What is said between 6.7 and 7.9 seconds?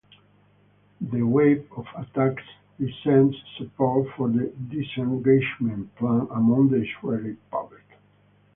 Israeli public.